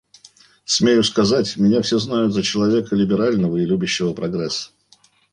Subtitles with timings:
[0.65, 4.73] Смею сказать, меня все знают за человека либерального и любящего прогресс.